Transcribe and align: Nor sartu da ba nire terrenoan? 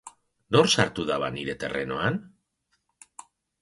Nor 0.55 0.69
sartu 0.77 1.05
da 1.11 1.19
ba 1.25 1.31
nire 1.37 1.57
terrenoan? 1.67 2.21